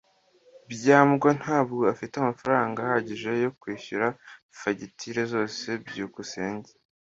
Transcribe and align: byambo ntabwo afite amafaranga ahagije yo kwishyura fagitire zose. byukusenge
byambo 0.71 1.27
ntabwo 1.39 1.81
afite 1.93 2.13
amafaranga 2.17 2.77
ahagije 2.81 3.29
yo 3.43 3.51
kwishyura 3.59 4.07
fagitire 4.59 5.21
zose. 5.33 5.65
byukusenge 5.87 6.71